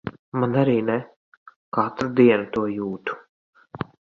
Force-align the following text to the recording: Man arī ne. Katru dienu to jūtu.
Man 0.37 0.55
arī 0.61 0.77
ne. 0.87 0.95
Katru 1.79 2.09
dienu 2.21 2.51
to 2.57 2.67
jūtu. 2.73 3.21